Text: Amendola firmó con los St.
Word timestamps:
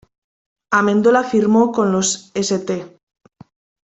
Amendola 0.71 1.23
firmó 1.23 1.71
con 1.71 1.91
los 1.91 2.31
St. 2.33 2.97